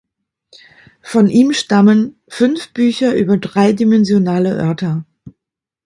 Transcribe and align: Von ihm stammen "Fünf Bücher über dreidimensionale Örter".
Von 1.03 1.29
ihm 1.29 1.53
stammen 1.53 2.19
"Fünf 2.27 2.73
Bücher 2.73 3.15
über 3.15 3.37
dreidimensionale 3.37 4.55
Örter". 4.57 5.05